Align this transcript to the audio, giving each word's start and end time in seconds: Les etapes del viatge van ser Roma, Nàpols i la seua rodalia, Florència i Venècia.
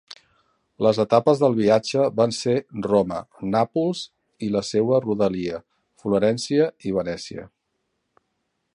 Les 0.85 0.99
etapes 1.03 1.41
del 1.43 1.57
viatge 1.59 2.05
van 2.21 2.33
ser 2.37 2.55
Roma, 2.87 3.19
Nàpols 3.57 4.03
i 4.49 4.51
la 4.57 4.65
seua 4.73 5.03
rodalia, 5.05 5.63
Florència 6.05 6.71
i 6.93 6.99
Venècia. 7.01 7.51